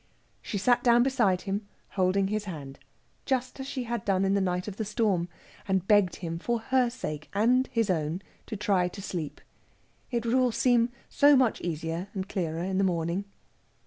[0.41, 2.79] She sat down beside him, holding his hand,
[3.23, 5.29] just as she had done in the night of the storm,
[5.67, 9.41] and begged him for her sake and his own to try to sleep.
[10.09, 13.25] It would all seem so much easier and clearer in the morning.